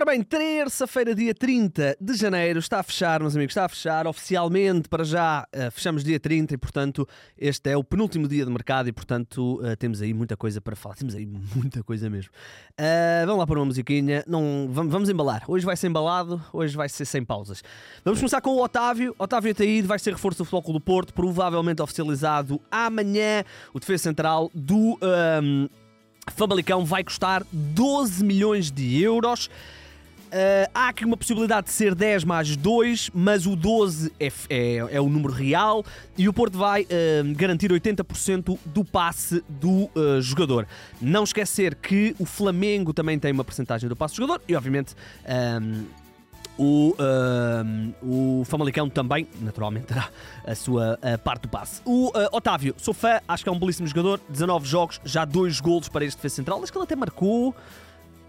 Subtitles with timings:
[0.00, 4.06] Ora bem, terça-feira, dia 30 de janeiro, está a fechar, meus amigos, está a fechar
[4.06, 5.46] oficialmente para já.
[5.54, 9.60] Uh, fechamos dia 30 e, portanto, este é o penúltimo dia de mercado e, portanto,
[9.60, 10.94] uh, temos aí muita coisa para falar.
[10.94, 12.30] Temos aí muita coisa mesmo.
[12.80, 14.24] Uh, vamos lá para uma musiquinha.
[14.26, 15.44] Não, vamos, vamos, embalar.
[15.46, 17.62] Hoje vai ser embalado, hoje vai ser sem pausas.
[18.02, 19.14] Vamos começar com o Otávio.
[19.18, 23.44] Otávio Ataíde vai ser reforço do Futebol do Porto, provavelmente oficializado amanhã.
[23.74, 24.98] O defesa central do.
[25.42, 25.68] Um,
[26.34, 29.50] Famalicão vai custar 12 milhões de euros.
[30.30, 34.76] Uh, há aqui uma possibilidade de ser 10 mais 2, mas o 12 é, é,
[34.76, 35.84] é o número real
[36.16, 36.86] e o Porto vai uh,
[37.34, 40.68] garantir 80% do passe do uh, jogador.
[41.00, 44.94] Não esquecer que o Flamengo também tem uma porcentagem do passe do jogador e, obviamente,
[45.60, 45.84] um,
[46.56, 46.94] o,
[48.02, 50.10] o Famalicão também, naturalmente, terá
[50.46, 51.80] a sua parte do passe.
[51.86, 54.20] O Otávio, sou fã, acho que é um belíssimo jogador.
[54.28, 56.62] 19 jogos, já dois golos para este defesa central.
[56.62, 57.56] Acho que ele até marcou.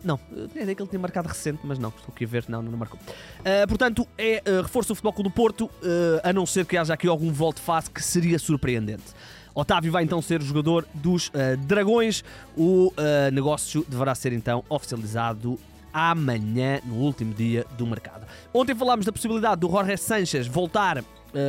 [0.03, 0.19] Não,
[0.55, 2.77] é ideia que ele tinha marcado recente, mas não, estou aqui a ver, não, não
[2.77, 2.99] marcou.
[3.39, 5.69] Uh, portanto, é uh, reforço do Futebol Clube do Porto, uh,
[6.23, 9.03] a não ser que haja aqui algum volte-face que seria surpreendente.
[9.53, 11.29] Otávio vai então ser o jogador dos
[11.67, 12.23] Dragões.
[12.55, 12.93] O
[13.33, 15.59] negócio deverá ser então oficializado
[15.93, 18.25] amanhã, no último dia do mercado.
[18.53, 21.03] Ontem falámos da possibilidade do Jorge Sanchez voltar,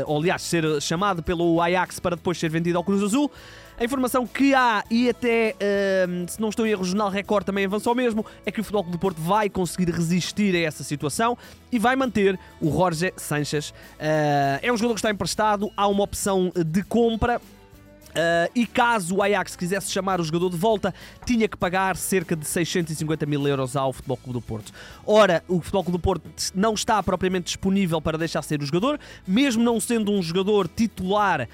[0.06, 3.30] ou aliás, ser chamado pelo Ajax para depois ser vendido ao Cruz Azul.
[3.78, 7.44] A informação que há, e até, uh, se não estou em erro, o Jornal Record
[7.44, 10.84] também avançou mesmo, é que o Futebol Clube do Porto vai conseguir resistir a essa
[10.84, 11.36] situação
[11.70, 13.70] e vai manter o Jorge Sanches.
[13.70, 17.40] Uh, é um jogador que está emprestado, há uma opção de compra.
[18.12, 22.36] Uh, e caso o Ajax quisesse chamar o jogador de volta, tinha que pagar cerca
[22.36, 24.70] de 650 mil euros ao Futebol Clube do Porto.
[25.06, 29.00] Ora, o Futebol Clube do Porto não está propriamente disponível para deixar ser o jogador,
[29.26, 31.48] mesmo não sendo um jogador titular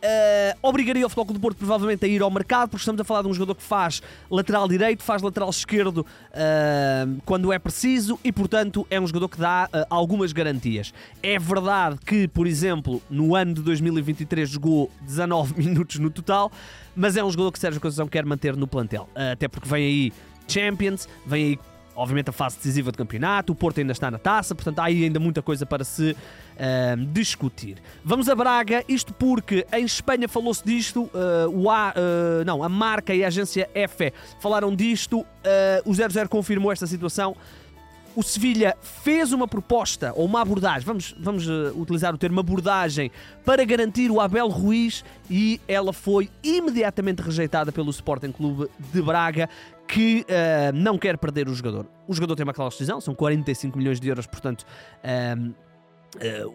[0.00, 3.20] Uh, obrigaria o Futebol do Porto provavelmente a ir ao mercado, porque estamos a falar
[3.20, 8.32] de um jogador que faz lateral direito, faz lateral esquerdo uh, quando é preciso e,
[8.32, 10.94] portanto, é um jogador que dá uh, algumas garantias.
[11.22, 16.50] É verdade que, por exemplo, no ano de 2023 jogou 19 minutos no total,
[16.96, 20.12] mas é um jogador que Sérgio Conceição quer manter no plantel, até porque vem aí
[20.48, 21.58] Champions, vem aí
[22.00, 25.20] obviamente a fase decisiva do campeonato, o Porto ainda está na taça, portanto há ainda
[25.20, 27.76] muita coisa para se uh, discutir.
[28.02, 32.70] Vamos a Braga, isto porque em Espanha falou-se disto, uh, o a, uh, não, a
[32.70, 35.26] marca e a agência EFE falaram disto,
[35.84, 37.36] o 00 confirmou esta situação.
[38.16, 43.10] O Sevilha fez uma proposta ou uma abordagem, vamos, vamos utilizar o termo abordagem,
[43.44, 49.48] para garantir o Abel Ruiz e ela foi imediatamente rejeitada pelo Sporting Clube de Braga,
[49.86, 51.86] que uh, não quer perder o jogador.
[52.06, 54.64] O jogador tem uma cláusula de decisão, são 45 milhões de euros, portanto.
[55.04, 55.54] Uh,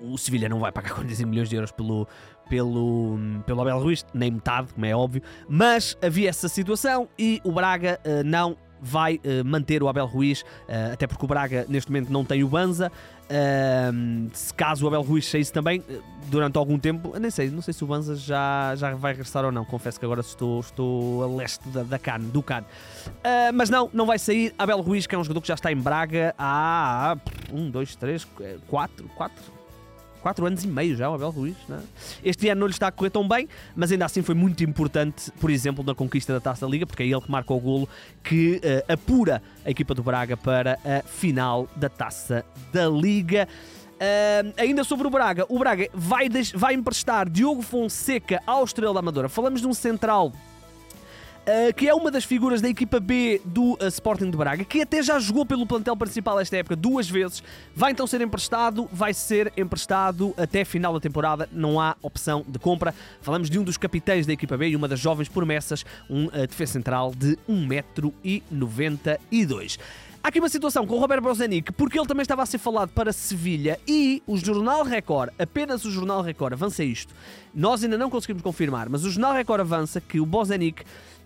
[0.01, 2.05] o Sevilha não vai pagar 45 milhões de euros pelo,
[2.49, 7.53] pelo, pelo Abel Ruiz, nem metade, como é óbvio, mas havia essa situação e o
[7.53, 11.91] Braga uh, não vai uh, manter o Abel Ruiz, uh, até porque o Braga neste
[11.91, 12.91] momento não tem o Banza.
[13.25, 15.83] Uh, se caso o Abel Ruiz saísse também
[16.27, 19.51] durante algum tempo, nem sei, não sei se o Banza já, já vai regressar ou
[19.51, 19.65] não.
[19.65, 22.63] Confesso que agora estou, estou a leste da, da Can, do Can.
[23.53, 24.53] mas não, não vai sair.
[24.59, 27.17] Abel Ruiz, que é um jogador que já está em Braga há
[27.51, 28.27] um, dois, três,
[28.67, 29.43] quatro, quatro,
[30.25, 31.55] 4 anos e meio já, o Abel Ruiz.
[31.69, 31.79] Né?
[32.23, 35.31] Este ano não lhe está a correr tão bem, mas ainda assim foi muito importante,
[35.39, 37.87] por exemplo, na conquista da Taça da Liga, porque é ele que marca o golo
[38.23, 42.43] que uh, apura a equipa do Braga para a final da Taça
[42.73, 43.47] da Liga.
[43.93, 49.01] Uh, ainda sobre o Braga, o Braga vai, vai emprestar Diogo Fonseca ao Estrela da
[49.01, 49.29] Amadora.
[49.29, 50.33] Falamos de um central
[51.45, 54.81] uh, que é uma das figuras da equipa B do uh, Sporting de Braga, que
[54.81, 57.43] até já jogou pelo plantel principal esta época duas vezes,
[57.75, 62.59] vai então ser emprestado, vai ser emprestado até final da temporada, não há opção de
[62.59, 62.93] compra.
[63.21, 66.47] Falamos de um dos capitães da equipa B e uma das jovens promessas, um uh,
[66.47, 69.77] defesa central de 1,92m.
[70.25, 72.89] Há aqui uma situação com o Robert Bozenic, porque ele também estava a ser falado
[72.89, 77.13] para Sevilha e o Jornal Record, apenas o Jornal Record avança isto.
[77.53, 80.83] Nós ainda não conseguimos confirmar, mas o Jornal Record avança que o Bozenic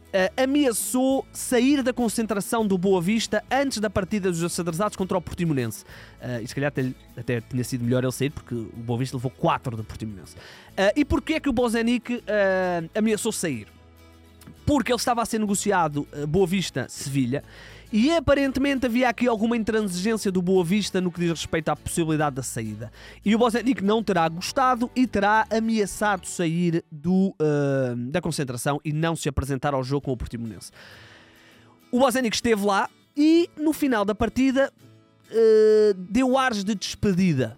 [0.10, 5.22] uh, ameaçou sair da concentração do Boa Vista antes da partida dos Asadrezados contra o
[5.22, 5.84] Portimonense.
[6.22, 9.18] Uh, e se calhar até, até, tinha sido melhor ele sair, porque o Boa Vista
[9.18, 10.36] levou 4 do Portimonense.
[10.36, 12.24] Uh, e porquê é que o Bozenic
[12.96, 13.68] ameaçou sair?
[14.66, 17.44] Porque ele estava a ser negociado Boa Vista-Sevilha
[17.92, 22.36] e aparentemente havia aqui alguma intransigência do Boa Vista no que diz respeito à possibilidade
[22.36, 22.92] da saída.
[23.26, 28.94] E o Bozenic não terá gostado e terá ameaçado sair do, uh, da concentração e
[28.94, 30.72] não se apresentar ao jogo com o Portimonense.
[31.92, 32.88] O Bozenic esteve lá
[33.18, 34.72] e no final da partida
[35.32, 37.58] uh, deu ares de despedida.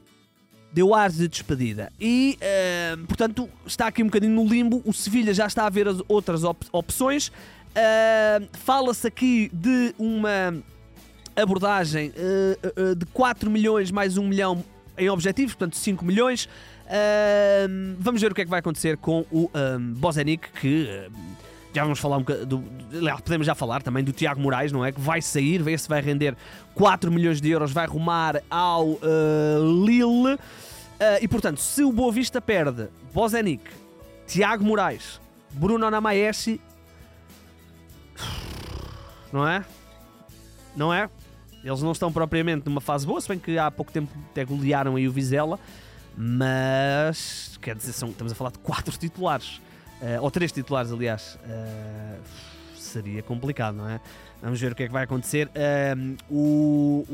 [0.74, 1.92] Deu ares de despedida.
[2.00, 4.81] E, uh, portanto, está aqui um bocadinho no limbo.
[4.86, 7.30] O Sevilha já está a ver as outras op opções.
[7.71, 10.53] Uh, Fala-se aqui de uma
[11.35, 14.63] abordagem uh, uh, de 4 milhões mais 1 milhão
[14.97, 16.50] em objetivos, portanto 5 milhões.
[18.00, 21.09] Vamos ver o que é que vai acontecer com o um, Bozenic, que
[21.73, 22.65] já vamos falar um bocadinho,
[23.23, 24.91] podemos já falar também do Tiago Moraes, não é?
[24.91, 26.35] Que vai sair, ver se vai render
[26.75, 29.00] 4 milhões de euros, vai rumar ao
[29.85, 30.38] Lille.
[31.21, 33.63] e portanto, se o Boa Vista perde Bozenic,
[34.27, 35.21] Tiago Moraes,
[35.53, 36.59] Bruno Namaeshi,
[39.31, 39.66] não é?
[40.75, 41.10] Não é?
[41.63, 44.95] Eles não estão propriamente numa fase boa, se bem que há pouco tempo até golearam
[44.95, 45.60] aí o Vizela,
[46.18, 49.62] mas quer dizer, são, estamos a falar de quatro titulares,
[50.01, 51.38] uh, ou três titulares, aliás.
[51.45, 52.50] Uh,
[52.91, 53.99] seria complicado, não é?
[54.41, 55.49] Vamos ver o que é que vai acontecer.
[56.29, 57.05] O,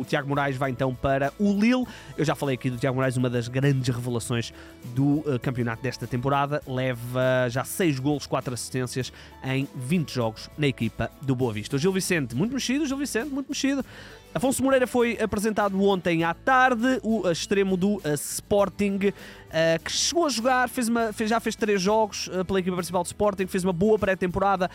[0.00, 1.84] o Tiago Moraes vai então para o Lille.
[2.16, 4.52] Eu já falei aqui do Tiago Moraes, uma das grandes revelações
[4.94, 6.62] do uh, campeonato desta temporada.
[6.66, 9.12] Leva já 6 golos, 4 assistências
[9.44, 11.76] em 20 jogos na equipa do Boa Vista.
[11.76, 13.84] O Gil Vicente, muito mexido, o Gil Vicente, muito mexido.
[14.32, 20.24] Afonso Moreira foi apresentado ontem à tarde, o extremo do uh, Sporting, uh, que chegou
[20.24, 23.48] a jogar, fez uma, fez, já fez três jogos uh, pela equipa principal do Sporting,
[23.48, 24.70] fez uma boa pré-temporada,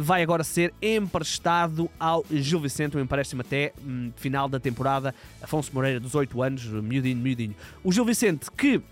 [0.00, 5.14] vai agora ser emprestado ao Gil Vicente, um empréstimo até um, final da temporada.
[5.40, 7.54] Afonso Moreira, 18 anos, miudinho, miudinho.
[7.84, 8.82] O Gil Vicente, que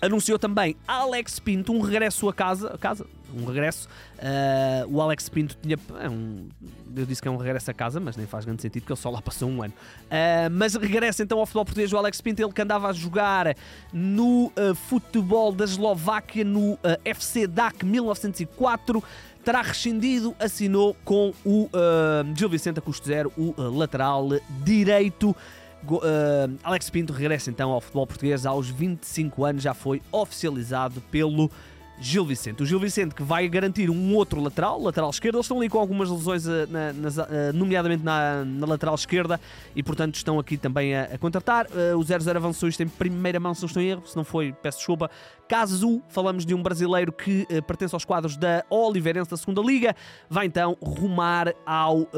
[0.00, 3.88] anunciou também Alex Pinto, um regresso a casa, a casa um regresso.
[4.16, 5.76] Uh, o Alex Pinto tinha.
[6.00, 6.48] É um,
[6.96, 9.00] eu disse que é um regresso a casa, mas nem faz grande sentido, porque ele
[9.00, 9.74] só lá passou um ano.
[10.04, 13.56] Uh, mas regressa então ao futebol português o Alex Pinto, ele que andava a jogar
[13.92, 19.02] no uh, futebol da Eslováquia, no FC DAC 1904
[19.44, 24.28] terá rescindido, assinou com o uh, Gil Vicente a custo zero, o uh, lateral
[24.64, 25.36] direito.
[25.86, 31.50] Uh, Alex Pinto regressa então ao futebol português aos 25 anos, já foi oficializado pelo
[31.98, 32.62] Gil Vicente.
[32.62, 35.36] O Gil Vicente que vai garantir um outro lateral, lateral esquerdo.
[35.36, 39.40] Eles estão ali com algumas lesões, uh, na, nas, uh, nomeadamente na, na, lateral esquerda,
[39.74, 41.66] e portanto estão aqui também a, a contratar.
[41.66, 44.24] Uh, o 0-0 avançou isto em primeira mão, se não estou em erro, se não
[44.24, 45.10] foi, peço desculpa.
[45.48, 49.94] Caso falamos de um brasileiro que pertence aos quadros da Oliveirense da segunda Liga,
[50.28, 52.08] vai então rumar ao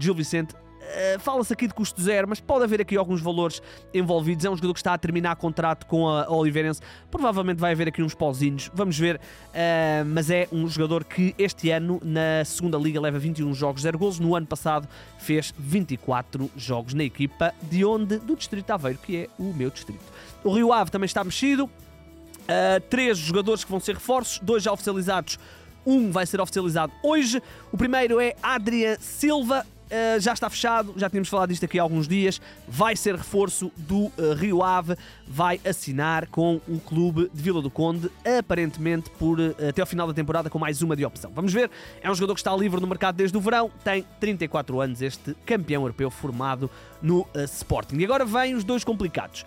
[0.00, 0.54] Gil Vicente
[0.84, 4.44] Uh, Fala-se aqui de custo zero, mas pode haver aqui alguns valores envolvidos.
[4.44, 6.80] É um jogador que está a terminar contrato com a Oliveirense.
[7.10, 8.70] Provavelmente vai haver aqui uns pauzinhos.
[8.74, 9.16] Vamos ver.
[9.16, 13.98] Uh, mas é um jogador que este ano, na segunda Liga, leva 21 jogos, 0
[13.98, 14.18] gols.
[14.18, 14.88] No ano passado,
[15.18, 17.52] fez 24 jogos na equipa.
[17.62, 18.18] De onde?
[18.18, 20.04] Do Distrito Aveiro, que é o meu distrito.
[20.42, 21.64] O Rio Ave também está mexido.
[21.64, 25.38] Uh, três jogadores que vão ser reforços, dois já oficializados.
[25.86, 27.42] Um vai ser oficializado hoje.
[27.72, 31.82] O primeiro é Adrian Silva, Uh, já está fechado, já tínhamos falado disto aqui há
[31.82, 32.40] alguns dias.
[32.66, 34.96] Vai ser reforço do uh, Rio Ave,
[35.26, 40.06] vai assinar com o clube de Vila do Conde, aparentemente por uh, até ao final
[40.06, 41.30] da temporada com mais uma de opção.
[41.34, 41.70] Vamos ver,
[42.02, 45.34] é um jogador que está livre no mercado desde o verão, tem 34 anos, este
[45.44, 46.70] campeão europeu formado
[47.02, 47.96] no Sporting.
[47.96, 49.44] E agora vêm os dois complicados.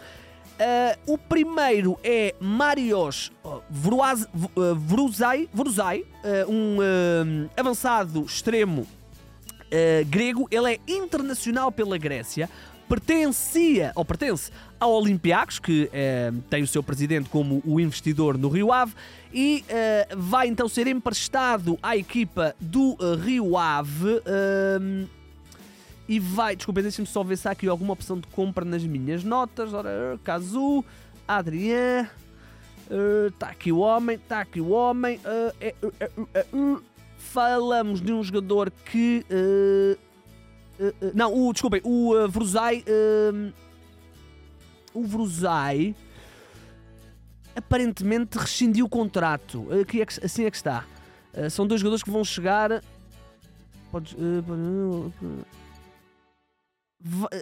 [0.57, 3.31] Uh, o primeiro é Marios
[3.69, 8.87] Vruzai, Vruzai uh, um uh, avançado extremo
[9.67, 12.49] uh, grego, ele é internacional pela Grécia,
[12.87, 18.49] pertencia, ou pertence ao Olympiacos, que uh, tem o seu presidente como o investidor no
[18.49, 18.93] Rio Ave,
[19.33, 24.21] e uh, vai então ser emprestado à equipa do Rio Ave.
[26.07, 29.23] e vai, desculpa, deixem-me só ver se há aqui alguma opção de compra nas minhas
[29.23, 29.73] notas.
[29.73, 30.83] Ora, Cazu,
[31.27, 32.07] Adrien,
[33.27, 35.19] está uh, aqui o homem, está aqui o homem.
[36.53, 36.81] Uh,
[37.27, 39.25] falamos de um jogador que.
[39.29, 39.97] Uh,
[40.83, 42.83] uh, não, o, desculpem, o uh, Vruzai.
[44.93, 45.95] o Vruzai
[47.55, 49.67] aparentemente rescindiu o contrato.
[49.81, 50.85] Aqui é que, assim é que está.
[51.49, 52.83] são dois jogadores que vão chegar.
[53.91, 54.15] Podes,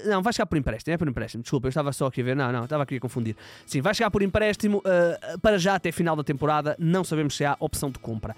[0.06, 1.42] não, vai chegar por empréstimo, é por empréstimo.
[1.42, 2.36] Desculpa, eu estava só aqui a ver.
[2.36, 3.36] Não, não, estava aqui a confundir.
[3.65, 6.75] Sim, vai chegar por empréstimo uh, para já até final da temporada.
[6.77, 8.36] Não sabemos se há opção de compra.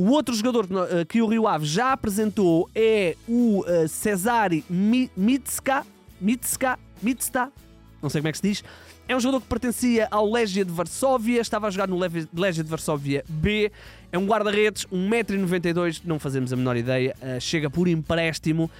[0.00, 5.84] O outro jogador uh, que o Rio Ave já apresentou é o uh, Cesare Mitska,
[6.18, 7.52] Mitska, Mitsta,
[8.00, 8.64] não sei como é que se diz.
[9.06, 12.70] É um jogador que pertencia ao Legia de Varsóvia, estava a jogar no Legia de
[12.70, 13.70] Varsóvia B.
[14.10, 17.14] É um guarda-redes, 1,92m, não fazemos a menor ideia.
[17.20, 18.70] Uh, chega por empréstimo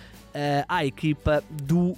[0.69, 1.97] à equipa do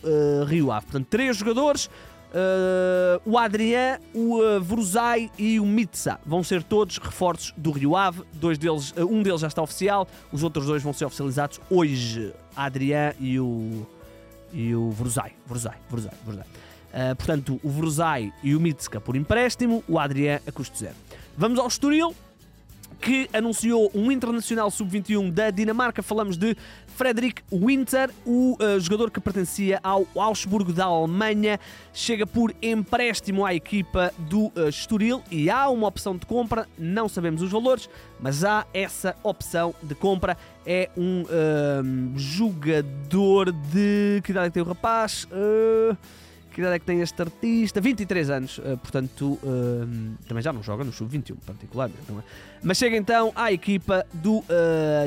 [0.48, 0.86] Rio Ave.
[0.86, 1.90] Portanto, três jogadores.
[2.32, 8.22] Uh, o Adrian, o uh, e o Mitsa vão ser todos reforços do Rio Ave.
[8.32, 12.32] Dois deles, uh, um deles já está oficial, os outros dois vão ser oficializados hoje.
[12.56, 13.86] Adrian e o
[14.52, 16.14] e o Vruzai, Vruzai, Vruzai.
[16.92, 20.94] Uh, portanto, o Vruzai e o Mitska por empréstimo, o Adrian a custo zero.
[21.36, 22.14] Vamos ao Estoril,
[23.00, 26.02] que anunciou um internacional sub-21 da Dinamarca.
[26.02, 26.56] Falamos de
[26.96, 31.58] Frederick Winter, o uh, jogador que pertencia ao Augsburgo da Alemanha,
[31.92, 37.08] chega por empréstimo à equipa do uh, Estoril e há uma opção de compra, não
[37.08, 37.88] sabemos os valores,
[38.20, 40.36] mas há essa opção de compra.
[40.64, 44.20] É um uh, jogador de.
[44.22, 45.24] Que idade é tem o rapaz?
[45.24, 45.96] Uh...
[46.52, 47.80] Que idade é que tem este artista?
[47.80, 52.22] 23 anos, uh, portanto, uh, também já não joga no sub-21, particularmente, não é?
[52.62, 54.44] Mas chega então à equipa do uh,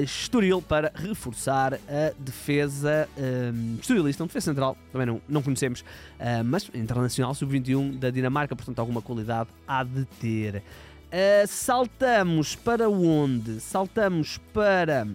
[0.03, 6.43] Estoril para reforçar a defesa uh, Estorilista, um defesa central, também não, não conhecemos, uh,
[6.43, 10.57] mas internacional sub-21 da Dinamarca, portanto, alguma qualidade há de ter.
[10.57, 13.59] Uh, saltamos para onde?
[13.59, 15.07] Saltamos para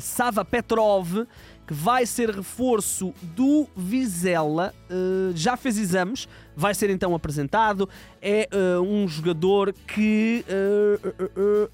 [0.00, 1.26] Sava Petrov
[1.66, 7.88] que vai ser reforço do Vizela, uh, já fez exames, vai ser então apresentado.
[8.20, 10.44] É uh, um jogador que.
[10.48, 11.70] Uh,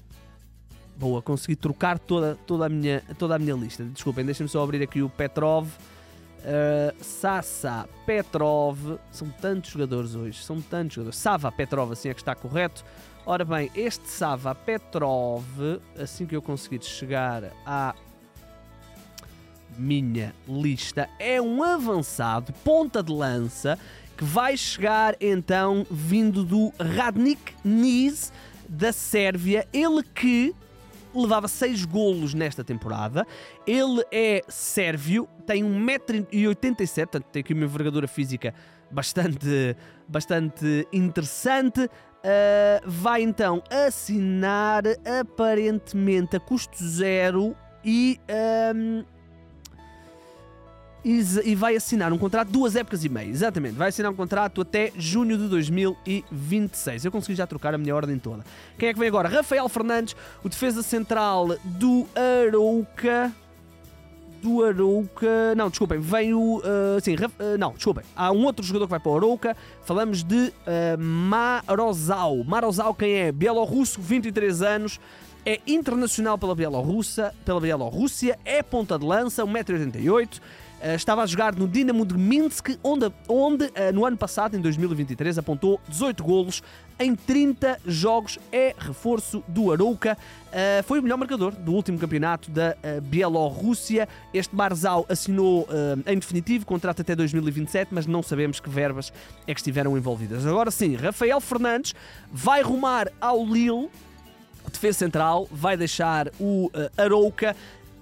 [0.95, 3.83] boa, consegui trocar toda, toda, a minha, toda a minha lista.
[3.83, 5.67] Desculpem, deixem-me só abrir aqui o Petrov.
[6.39, 11.17] Uh, Sassa, Petrov, são tantos jogadores hoje, são tantos jogadores.
[11.17, 12.85] Sava Petrov, assim é que está correto.
[13.25, 15.43] Ora bem, este Sava Petrov,
[16.01, 17.93] assim que eu conseguir chegar à
[19.77, 23.77] minha lista é um avançado, ponta de lança,
[24.17, 28.33] que vai chegar então vindo do Radnik Niz
[28.67, 29.67] da Sérvia.
[29.71, 30.53] Ele que
[31.13, 33.25] levava 6 golos nesta temporada.
[33.65, 38.53] Ele é sérvio, tem 1,87m, portanto tem aqui uma envergadura física
[38.91, 39.75] bastante,
[40.07, 41.81] bastante interessante.
[41.85, 44.83] Uh, vai então assinar
[45.21, 48.19] aparentemente a custo zero e.
[48.75, 49.18] Um,
[51.03, 53.75] e vai assinar um contrato duas épocas e meia, exatamente.
[53.75, 57.05] Vai assinar um contrato até junho de 2026.
[57.05, 58.43] Eu consegui já trocar a minha ordem toda.
[58.77, 59.29] Quem é que vem agora?
[59.29, 62.05] Rafael Fernandes, o defesa central do
[62.45, 63.31] Arouca.
[64.41, 65.55] Do Arouca.
[65.55, 66.57] Não, desculpem, vem o.
[66.57, 68.03] Uh, sim, uh, não, desculpem.
[68.15, 69.55] Há um outro jogador que vai para o Arouca.
[69.83, 72.43] Falamos de uh, Marozal.
[72.43, 73.31] Marozal, quem é?
[73.31, 74.99] Bielorrusso, 23 anos
[75.45, 80.39] é internacional pela Bielorrússia, pela Bielorrússia, é ponta de lança, 1,88m, eh,
[80.95, 85.37] estava a jogar no Dinamo de Minsk, onde, onde eh, no ano passado, em 2023,
[85.37, 86.63] apontou 18 golos
[86.99, 88.37] em 30 jogos.
[88.51, 90.17] É reforço do Arouca.
[90.47, 94.07] Uh, foi o melhor marcador do último campeonato da uh, Bielorrússia.
[94.33, 95.67] Este Barzal assinou uh,
[96.05, 99.13] em definitivo contrato até 2027, mas não sabemos que verbas
[99.47, 100.45] é que estiveram envolvidas.
[100.45, 101.93] Agora sim, Rafael Fernandes
[102.31, 103.89] vai rumar ao Lille.
[104.71, 107.55] Defesa central vai deixar o Arouca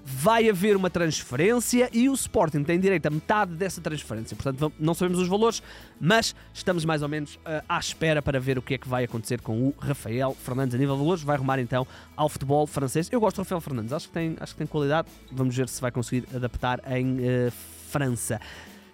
[0.09, 4.37] vai haver uma transferência e o Sporting tem direito a metade dessa transferência.
[4.37, 5.61] Portanto, não sabemos os valores,
[5.99, 9.03] mas estamos mais ou menos uh, à espera para ver o que é que vai
[9.03, 11.23] acontecer com o Rafael Fernandes a nível de valores.
[11.23, 11.85] Vai arrumar então
[12.15, 13.09] ao futebol francês.
[13.11, 15.09] Eu gosto do Rafael Fernandes, acho que tem, acho que tem qualidade.
[15.29, 17.51] Vamos ver se vai conseguir adaptar em uh,
[17.89, 18.39] França.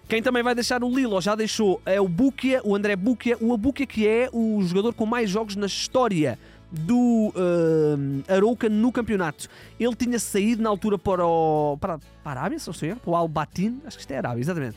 [0.08, 3.56] Quem também vai deixar o Lilo, já deixou, é o Bukia, o André Bukia, o
[3.56, 6.38] Bukia que é o jogador com mais jogos na história
[6.70, 9.48] do uh, Arouca no campeonato.
[9.78, 13.22] Ele tinha saído na altura para, o, para, para a Arábia, se não estou para
[13.22, 14.76] o acho que isto é Arábia, exatamente.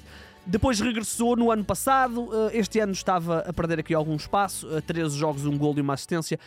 [0.49, 5.13] Depois regressou no ano passado, eh, este ano estava a perder aqui algum espaço, 13
[5.13, 6.39] eh, jogos, um gol e uma assistência,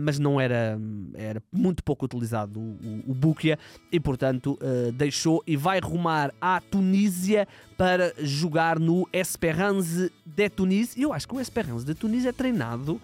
[0.00, 0.76] mas não era,
[1.14, 3.56] era muito pouco utilizado o, o, Bukia
[3.92, 4.58] e, portanto,
[4.94, 7.46] deixou e vai rumar à Tunísia
[7.78, 10.96] para jogar no Esperance de Tunis.
[10.96, 13.00] Eu acho que o Esperance de Tunis é treinado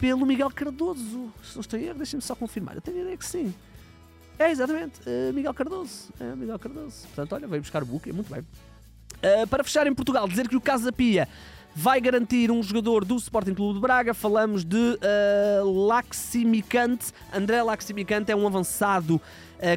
[0.00, 1.32] pelo Miguel Cardoso.
[1.42, 2.74] Se não estou em erro, deixem-me só confirmar.
[2.76, 3.54] Eu tenho a ideia que sim.
[4.38, 5.00] É, exatamente.
[5.00, 6.10] Uh, Miguel Cardoso.
[6.20, 7.06] É, Miguel Cardoso.
[7.08, 8.08] Portanto, olha, veio buscar o book.
[8.08, 8.40] É muito bem.
[8.40, 11.28] Uh, para fechar em Portugal, dizer que o Casa Pia
[11.74, 14.14] vai garantir um jogador do Sporting Clube de Braga.
[14.14, 17.12] Falamos de uh, Laximicante.
[17.32, 19.20] André Laximicante é um avançado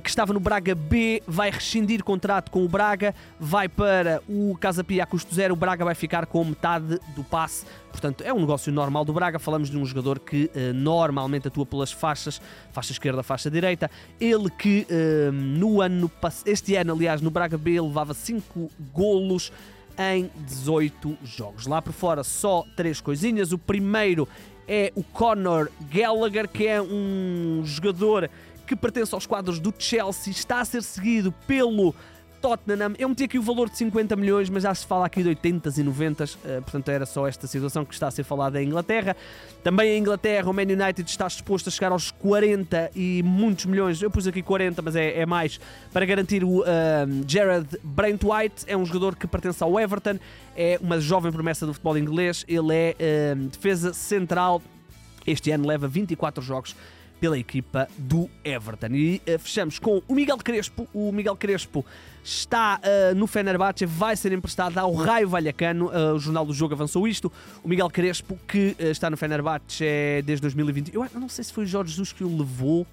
[0.03, 4.83] que estava no Braga B, vai rescindir contrato com o Braga, vai para o Casa
[4.83, 5.53] Pia a custo zero.
[5.53, 7.65] O Braga vai ficar com metade do passe.
[7.89, 9.39] Portanto, é um negócio normal do Braga.
[9.39, 13.89] Falamos de um jogador que uh, normalmente atua pelas faixas, faixa esquerda, faixa direita.
[14.19, 14.85] Ele que
[15.33, 16.11] no ano,
[16.45, 19.51] este ano, aliás, no Braga B, levava 5 golos
[19.97, 21.67] em 18 jogos.
[21.67, 23.51] Lá por fora, só três coisinhas.
[23.51, 24.27] O primeiro
[24.67, 28.29] é o Conor Gallagher, que é um jogador
[28.71, 31.93] que pertence aos quadros do Chelsea, está a ser seguido pelo
[32.41, 32.93] Tottenham.
[32.97, 35.69] Eu meti aqui o valor de 50 milhões, mas já se fala aqui de 80
[35.75, 38.67] e 90, uh, eh, portanto era só esta situação que está a ser falada em
[38.67, 39.13] Inglaterra.
[39.61, 44.01] Também em Inglaterra, o Man United está disposto a chegar aos 40 e muitos milhões.
[44.01, 45.59] Eu pus aqui 40, mas é, é mais
[45.91, 46.63] para garantir o
[47.27, 48.63] Jared Brentwhite.
[48.67, 50.17] É um jogador que pertence ao Everton,
[50.55, 52.45] é uma jovem promessa do futebol inglês.
[52.47, 52.95] Ele é
[53.35, 54.61] uh, defesa central.
[55.27, 56.73] Este ano leva 24 jogos
[57.21, 58.87] pela equipa do Everton.
[58.93, 60.87] E uh, fechamos com o Miguel Crespo.
[60.91, 61.85] O Miguel Crespo
[62.23, 65.89] está uh, no Fenerbahçe, vai ser emprestado ao Raio Vallecano.
[65.89, 67.31] Uh, o Jornal do Jogo avançou isto.
[67.63, 69.85] O Miguel Crespo, que está no Fenerbahçe
[70.25, 70.95] desde 2020.
[70.95, 72.87] Eu não sei se foi o Jorge Jesus que o levou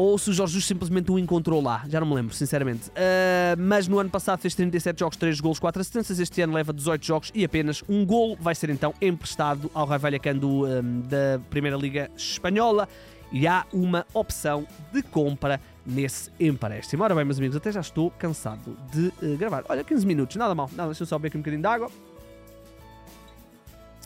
[0.00, 2.88] ou se o Jorge Jesus simplesmente o encontrou lá, já não me lembro, sinceramente.
[2.88, 6.18] Uh, mas no ano passado fez 37 jogos, 3 golos, 4 assistências.
[6.18, 8.34] Este ano leva 18 jogos e apenas um gol.
[8.40, 12.88] Vai ser então emprestado ao Raio Vallecano um, da Primeira Liga Espanhola
[13.30, 17.04] e há uma opção de compra nesse empréstimo.
[17.04, 19.64] Ora bem, meus amigos, até já estou cansado de uh, gravar.
[19.68, 20.70] Olha, 15 minutos, nada mal.
[20.72, 21.90] Nada, deixa eu só beber aqui um bocadinho de água.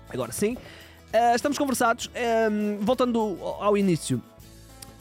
[0.08, 0.54] Agora sim.
[0.54, 2.10] Uh, estamos conversados.
[2.50, 4.20] Um, voltando ao início,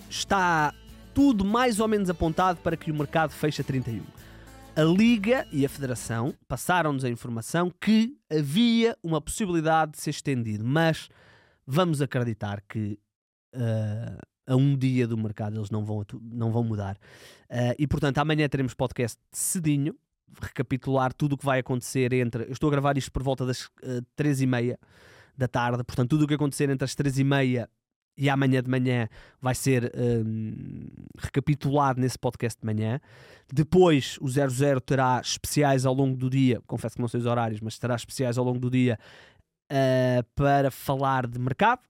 [0.07, 0.71] está
[1.13, 4.03] tudo mais ou menos apontado para que o mercado feche a 31.
[4.75, 10.65] A Liga e a Federação passaram-nos a informação que havia uma possibilidade de ser estendido,
[10.65, 11.09] mas
[11.65, 12.97] vamos acreditar que
[13.53, 14.17] uh,
[14.47, 16.97] a um dia do mercado eles não vão, não vão mudar.
[17.49, 19.95] Uh, e portanto, amanhã teremos podcast cedinho,
[20.41, 22.45] recapitular tudo o que vai acontecer entre.
[22.45, 24.79] Eu estou a gravar isto por volta das uh, três e meia
[25.37, 27.69] da tarde, portanto, tudo o que acontecer entre as três e meia
[28.17, 29.07] e amanhã de manhã
[29.41, 32.99] vai ser um, recapitulado nesse podcast de manhã.
[33.51, 37.59] Depois o 00 terá especiais ao longo do dia, confesso que não sei os horários,
[37.59, 38.97] mas terá especiais ao longo do dia
[39.71, 41.81] uh, para falar de mercado.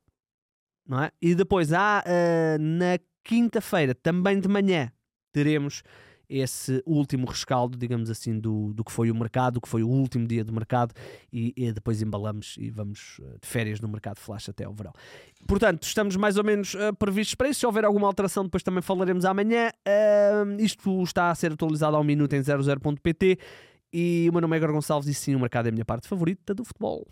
[0.88, 1.12] Não é?
[1.22, 4.92] E depois há uh, na quinta-feira, também de manhã,
[5.32, 5.82] teremos
[6.34, 9.88] esse último rescaldo, digamos assim, do, do que foi o mercado, do que foi o
[9.88, 10.94] último dia do mercado
[11.32, 14.92] e, e depois embalamos e vamos eh, de férias no mercado flash até ao verão.
[15.48, 17.60] Portanto, estamos mais ou menos uh, previstos para isso.
[17.60, 19.70] Se houver alguma alteração, depois também falaremos amanhã.
[19.88, 23.38] Uh, isto está a ser atualizado ao minuto em 00.pt
[23.94, 26.08] e o meu nome é Igor Gonçalves e sim, o mercado é a minha parte
[26.08, 27.06] favorita do futebol.